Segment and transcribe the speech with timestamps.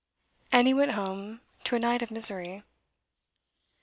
[0.51, 2.63] And he went home to a night of misery.